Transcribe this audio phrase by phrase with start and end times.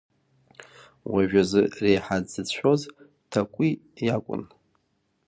[1.11, 2.81] Уажәазы реиҳа дзыцәшәоз
[3.31, 3.71] Ҭакәи
[4.05, 4.43] иакәын.